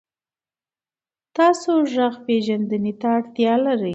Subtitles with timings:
[1.37, 3.89] تاسو غږ پېژندنې ته اړتیا لرئ.